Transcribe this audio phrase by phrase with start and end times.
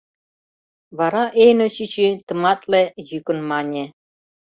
[0.97, 3.83] Вара Эйно чӱчӱ тыматле йӱкын мане: